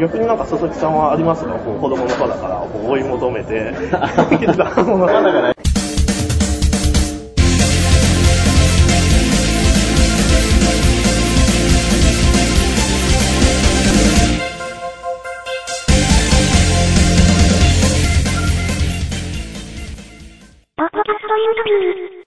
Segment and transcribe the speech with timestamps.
[0.00, 1.52] 逆になんか佐々木さんはありますか？
[1.54, 3.72] こう子供の頃だからこう追い求めて。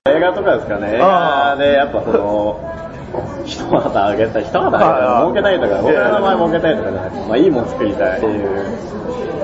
[0.08, 0.96] 映画とかですかね。
[0.96, 2.60] 映画でやっぱその、
[3.46, 5.18] 一旗あげたい、一旗あげた。
[5.18, 8.66] い、儲けたいとか、僕の名前儲けたいとかじゃなくて、まあいいもん作りたいっていう、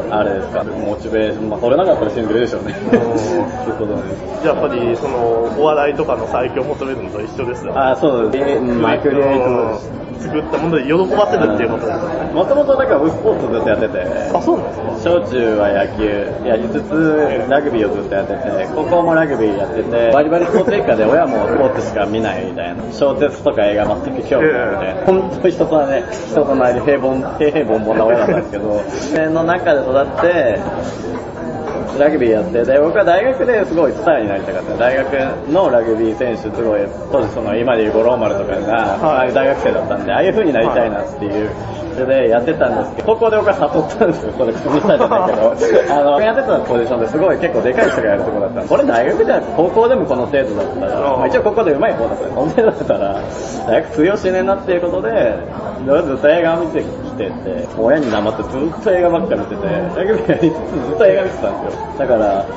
[0.10, 2.76] あれですか、モチベーション、まあそれなかったら死んでるでしょうね。
[2.84, 4.02] そういうことね。
[4.44, 5.18] じゃあやっぱりその
[5.60, 7.80] お笑いとかの最強を求めるのと一緒ですよね。
[7.80, 8.62] あ、そうです。
[8.62, 12.34] マイクリエイト作ったもので喜ばせるっていうことですよね。
[12.34, 14.00] もともとだから僕スポーツずっとやってて、
[14.34, 15.12] あそうなんですか。
[15.12, 30.60] 小中は野球やりつつ、ラグビーをずっとやってて、高校もラグビーやってて、バリバリスポーツ一家で親もスポーツしか見ないみたいな、小説とか映画全く興味ないみたいな、本当に人とはね、人となり平凡、平平凡凡な親だったんですけど、 それの中で育って、
[32.00, 34.78] ラグビーやって、で、僕は大学ですごいスターになりたかった。
[34.78, 35.14] 大学
[35.52, 39.30] のラグビー選手、すごい、当時その今でいう五郎丸とかが、ああい。
[39.30, 41.50] う大学生だったんで、ああいう風になりたいなっていう、
[41.94, 45.52] それでやってたんですけど、高校で僕は誘ったんですよ、それ、見たじゃないけど、
[45.92, 48.62] あの、やってたポジションですごい結構でかい人がやるとこだった。
[48.62, 53.16] これ大学じゃなくて高校でもこの程度だったら、まあ一応高校で上手い方だったんで、この程度だったら、
[53.68, 55.36] 大学通用しねえなっていうことで、
[56.06, 61.80] ずっと映画を見て来てて、親に黙ってずっと映画ばっか見てて、ラグビーやりつつずっと映画見てたんですよ。
[61.98, 62.52] だから、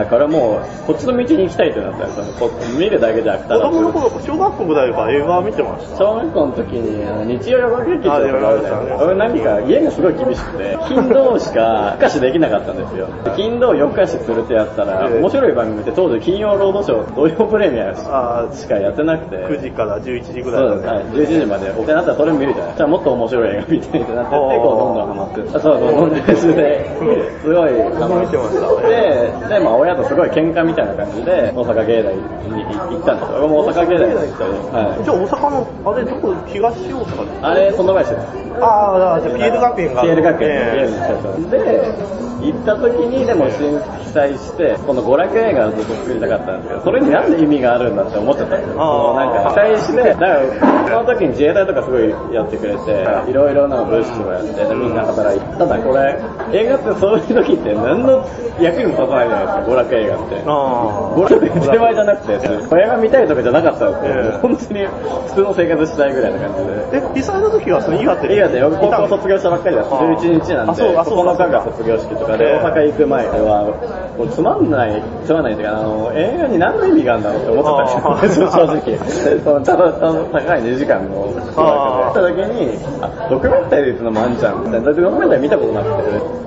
[0.00, 2.48] あ、これはもう、こっちの道に行きたいってなったんですよ。
[2.48, 5.96] こ見るだけじゃなくて、子供の頃小学校ぐらいから映画見てました？
[5.96, 13.06] 小学校の時に、あの日曜洋画劇場とかあるじゃない俺何か家がすごい厳しくて、 金土しか夜更かしできなかったんですよ。
[13.36, 19.36] 金土夜更かしするってやったら、ええ面白い番組って当時金曜ロードショー、土曜プレミアあしかやってなくて。
[19.36, 21.04] 9時から11時ぐらいそうです、はい。
[21.04, 21.68] 11時まで。
[21.68, 25.60] ってなったらそれ見るじゃないじゃあもっと面白い映画見たいってなってこうどんどんハマってった。
[25.60, 33.38] そう、どんどん すごい見てましたで、で、まあ親とすごい喧嘩みたいな感じで、大阪芸大に行ったんですよ。
[33.40, 34.44] 僕も大阪芸大に行った
[34.74, 35.04] はい。
[35.04, 38.26] じゃあ大阪のあれどこ東大阪ですあれ、その林です。
[38.60, 43.80] ああじゃあピエール学園がピエール学園のピエールえに行ったで、行った時にでも震
[44.12, 49.14] 災して、この娯楽映画をずっと作りたかったんですけど、それになんで意味があるんだって思っちゃったんですよ。
[49.14, 50.40] なんか被災して、だから
[50.88, 55.46] その時に自衛隊とかすごいやってくれて、いろいろな物資とかやって、でみんな働いて。
[55.56, 56.18] ただこれ、
[56.52, 58.24] 映画ってそういう時って何の
[58.60, 60.42] 役にも立たないじゃないですか、娯楽映画って。
[60.46, 66.98] あ娯楽当たり前じゃなくて、映画見たいとかじゃなかったんで本当に普通の生活したいぐらいな感じで。
[66.98, 69.96] え被災の時はその岩手いやで、僕高校卒業したばっかりだった。
[69.96, 79.40] あー11日なんで、あそうあそう9日が卒業式とかで、ええ大阪行く前は、もうつまんない、つまんないっていうか、あの、映画に何の意味があるんだろうって思ってたんですよ、正直。
[79.44, 82.42] そのただ、ただ高い2時間の宿あー泊で。
[82.42, 84.86] 行った時に、あ、ドキュメンタリーってのもあんじゃん、みたいな。
[84.86, 86.46] ドキュメンタリー見たことなくて、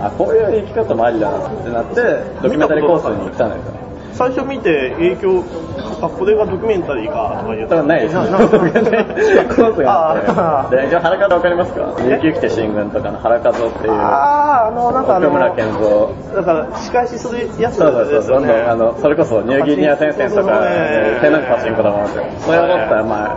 [0.00, 1.94] あ、こういう生き方もありだなってなって、
[2.42, 3.72] ドキュメンタリーコースに行ったんですよ。
[4.12, 5.44] 最初見て影響
[6.02, 8.14] あこれがドキュメンタリーかとか言っ多分 ないです。
[8.14, 10.10] ななコースがあ
[10.62, 10.76] あって。
[10.76, 11.80] で、一応原風わかりますか？
[12.02, 13.92] 琉球来て新軍とかの原風っていう。
[13.92, 16.34] あああのなんかあの奥村健三。
[16.34, 22.24] だから仕返しするやつそうそうそう、どんどん、あの、それこそニューギニア戦線とか、そうそうね手なんかパチンコだもんですよ。
[22.40, 23.36] それを撮った、まあ、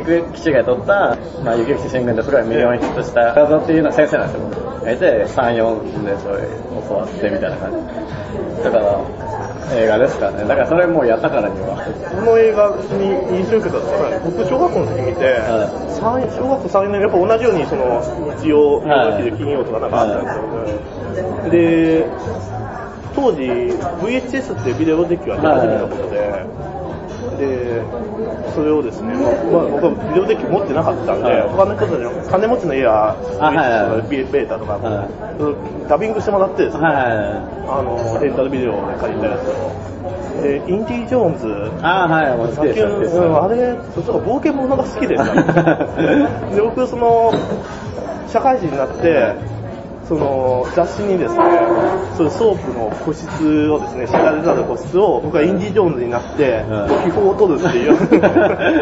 [0.00, 4.90] 菊基地が撮った、まあ、雪基地新軍ですごいミリオンヒットした画像っていうのは先生なんですよ、僕。
[4.90, 6.48] いて、3、4でそれ
[6.88, 8.64] 教わってみたいな感じ。
[8.64, 9.00] だから、
[9.72, 10.44] 映画ですからね。
[10.44, 11.76] だからそれもうやったからには。
[12.10, 15.40] この映画に印象を受けたのは僕小学校の時見て、
[15.88, 18.02] 三小学校3年やっぱ同じようにその
[18.38, 20.36] 日曜、はい日金曜とかなんかあったんです
[21.44, 22.06] よ、で
[23.14, 23.42] 当時
[24.02, 26.44] VHS っていうビデオデッキが出始めたことで、
[27.36, 27.82] で
[28.54, 35.08] それをですね、まあ、僕はビデオデッキ持ってなかったんで、はい他の人たちの金持ちの家はあはいベータとか、は
[35.88, 36.94] ダビングしてもらってですね、はい。
[37.66, 39.94] あのレンタルビデオで借りたやつを。
[40.42, 41.46] で、インディ・ジョーンズ
[41.82, 42.36] ああ、はい、あ
[43.48, 45.16] れ、ちょっと冒険者が好きで。
[46.54, 47.32] で、僕、その、
[48.28, 49.53] 社会人になって、
[50.08, 51.40] その雑誌にですね、
[52.16, 56.88] そういうソープの個室をですね、知られざる個室を、僕はインディ・ジョーンズになって、うん。
[57.04, 57.88] 秘宝を取るっていう、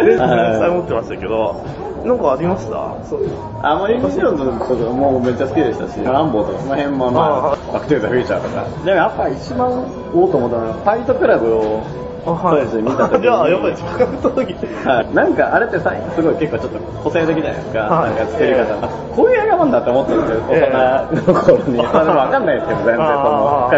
[0.06, 1.64] 連載持ってましたけど、
[2.04, 2.96] なんかありました？
[3.08, 3.20] そう。
[3.62, 8.66] あ、もうインディ・ジョーンズとかもめっちゃ好きでしたし、ランボーとかその辺もまああ、バックトゥーザフューチャーとか。
[8.84, 9.70] でもやっぱ一番
[10.12, 11.80] おうと思ったのは、ファイトクラブを
[12.24, 13.22] あはい当時見た時に。
[13.22, 14.54] じゃあ、やっぱり中学の時。
[14.86, 15.14] はい。
[15.14, 17.78] なんかあれってさ、すごい結構ちょっと個性的じゃないですか。
[17.80, 21.76] はいなんか作り方、あこういう映画なんだって思ったんですよ、ええ大人の頃に。
[21.82, 23.69] ま あでもわかんないですけど、全然その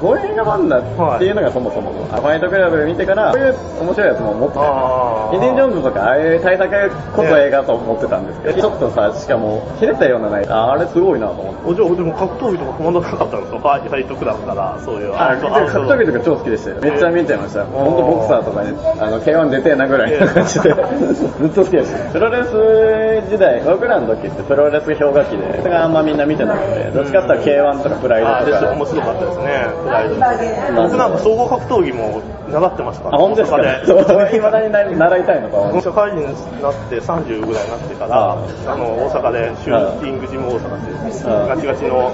[0.00, 0.82] こういう映画なんだっ
[1.18, 2.06] ていうのがそもそもの。
[2.12, 4.60] あファイトクラブ見てから、こういう面白いやつも思ってた。
[4.62, 11.70] あーインディ・ジョーンズとか、ああいう対策こそ映画と思ってたんですけど、ちょっとさ、しかも、ひねったようなない、ああれすごいなと思って。
[11.70, 13.58] おじゃあ、でも格闘技とか止まんなかったんですか？
[13.58, 15.12] ファイトクラブから、そういう。
[15.16, 16.76] あ、格闘技とか超好きでしたよ。
[16.82, 17.64] めっちゃ見ちゃいました。
[17.92, 22.10] 本当ボクサーとかに、あの、K1 出てえなぐらいの感じで、ずっと好きでした。
[22.12, 28.72] プロレス時代、僕らの時ってプロレス氷河期で、それがあんまみんな見てなくて、どっちかって言ったら K1 とかプライドとか。
[28.72, 30.82] 面白かったですね、プライド。
[30.82, 33.16] 僕なんか総合格闘技も習ってましたから。
[33.16, 33.56] あ、本当ですか？
[33.58, 35.72] 大阪そう、で未だにな習いたいのか？
[35.72, 35.80] な。
[35.82, 36.24] 社会人に
[36.62, 38.36] なって30ぐらいになってから、あ
[38.66, 42.12] あの、大阪でシューティングジム大阪っていう、ガチガチの、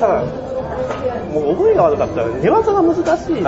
[0.00, 0.22] ただ、
[1.32, 3.42] もう覚えが悪かったら寝技が難しいですね。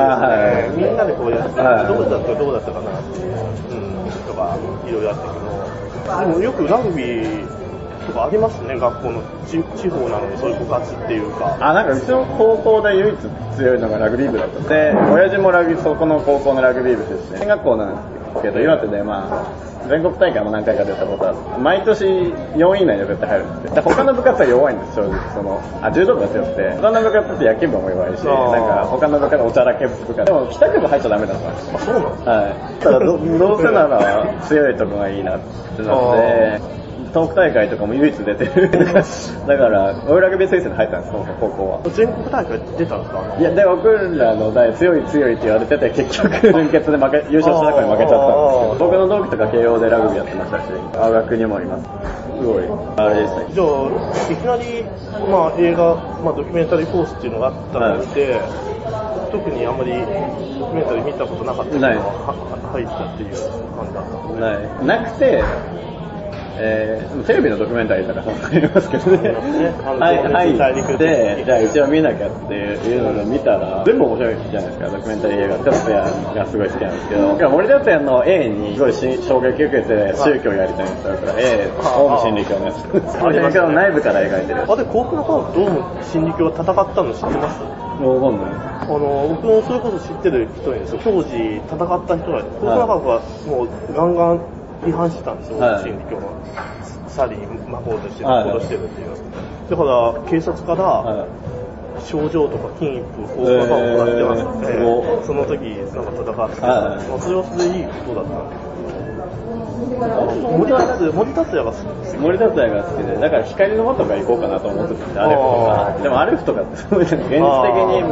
[0.76, 11.56] みんなでこうやって、はいどこだったかどうだったかなっていう、うん、とか、いろいろあったけど、でもよくラグビーとかありますね、学校の地地方なのにそういう部活っていうか。
[11.60, 13.16] あ、なんかうちの高校で唯一
[13.56, 14.68] 強いのがラグビー部だった。
[14.68, 17.38] で、親父もラグビー、そこの高校のラグビー部出身。
[17.38, 21.36] 進学校なんですけど、岩手でまあ、全国大会も何回か出たことある。
[21.60, 22.04] 毎年
[22.56, 23.74] 4位以内には絶対入るんですよ。
[23.74, 25.20] で他の部活は弱いんです、正直。
[25.34, 30.24] その、あ、柔道部が強くて、他の部活って野球部も弱いし、なんか他の部活おちゃらけ部とか。
[30.24, 31.76] でも帰宅部入っちゃダメだったんですよ。
[31.76, 32.82] あ、そうなんはい。
[32.82, 35.40] ただど、どうせなら強いとこがいいなっ
[35.76, 36.83] てなって、
[37.14, 38.70] 東北大会とかも唯一出てる。
[39.46, 41.80] だから、俺ラグビー推薦で入ったんです、高校は。
[41.94, 43.36] 全国大会出たんですか？
[43.38, 50.62] いや、で、僕らの代強い強いって言われてて、結局、 準決で負け、優勝した中に負けちゃったんですけど、僕の同期とか慶応でラグビーやってましたし、
[50.98, 51.84] 青学にもいます。
[51.84, 52.64] すごい、
[52.96, 54.84] あれでしたじゃあ、いきなり、
[55.30, 55.94] まあ、映画、
[56.24, 58.40] まあ、ドキュメンタリーコースっていうのがあったので、
[59.30, 59.92] 特にあんまり
[60.58, 62.34] ドキュメンタリー見たことなかったないはは
[62.72, 63.30] 入ったっていう
[63.78, 64.90] 感じだったんですね。
[64.90, 65.00] ない。
[65.04, 65.42] なくて、
[66.56, 69.34] えー、テレビのドキュメンタリーとかそうなりますけどね。
[69.84, 75.58] あのはい、情熱大陸入って、じゃあ一応見なきゃっていうのを見たら、全部面白いじゃないですか、ドキュメンタリー映画。
[75.64, 81.14] 達也がすごい好きなんですけど、森達也の A にすごいし衝撃受けて宗教やりたいんですよ。
[81.14, 82.82] だから A、オウム真理教のやつ。
[83.18, 84.62] それの内部から描いてる。
[84.70, 86.64] あ、で、幸福の科学ドーム真理教は戦っ
[86.94, 87.62] たの知ってます？
[87.62, 88.52] わかんない。
[88.84, 94.40] あの、僕もそれこそ知ってる人にですよ、当時戦った人が、幸福の科学はもうガンガン
[94.84, 95.82] 批判してたんですよ、はい。
[95.82, 96.28] 真理教の。
[97.08, 98.50] サリー、魔法としてはい。
[98.50, 99.08] 殺してるっていう。
[99.70, 101.26] だから、警察から、は
[102.04, 105.62] 症状とか筋肉を効果感をもらってますので、えーその時
[105.94, 107.08] なんか戦って、はい。
[107.08, 108.42] まあ、それはそれでいいことだった。
[108.44, 108.74] んです
[110.04, 112.18] 森達森達也が好きい。
[112.18, 116.02] 森達也が好きで、だから光の輪とか行こうかなと思ってたんで、アレフとか。
[116.02, 118.02] でもアレフとかって現実的に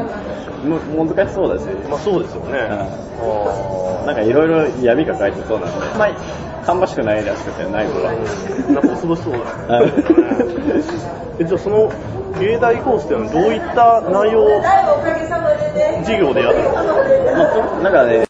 [0.64, 2.58] む難しそうだし、まあそうですよね。
[4.02, 6.08] あなんかいろいろ闇が書いてそうなんで、まあ、
[6.66, 8.12] 芳しくないらしくて、内部は。
[8.12, 9.38] ーなんか恐ろしそうだ
[9.74, 9.92] はいね。
[11.38, 11.90] えじゃあその
[12.38, 14.62] 芸大コースっていうのはどういった内容を
[16.04, 16.70] 授業でやるの？
[16.72, 16.78] ま
[17.78, 18.18] あなんかね、